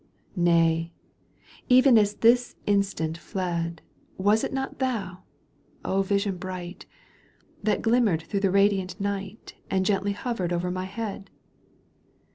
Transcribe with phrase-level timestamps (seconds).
[0.35, 0.91] Kay!
[1.69, 3.83] even as this instant fled.
[4.17, 5.21] Was it not thou,
[5.85, 6.87] vision bright.
[7.61, 11.29] That glimmered through the radiant night And gently hovered o'er my head